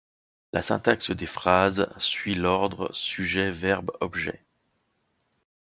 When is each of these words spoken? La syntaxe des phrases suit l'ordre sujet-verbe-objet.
La 0.51 0.63
syntaxe 0.63 1.11
des 1.11 1.27
phrases 1.27 1.87
suit 1.99 2.33
l'ordre 2.33 2.89
sujet-verbe-objet. 2.91 4.43